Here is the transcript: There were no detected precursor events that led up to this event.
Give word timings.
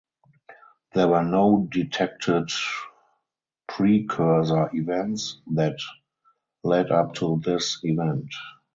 There 0.95 1.07
were 1.09 1.21
no 1.23 1.67
detected 1.69 2.49
precursor 3.67 4.67
events 4.73 5.39
that 5.51 5.77
led 6.63 6.89
up 6.89 7.13
to 7.17 7.39
this 7.45 7.77
event. 7.83 8.33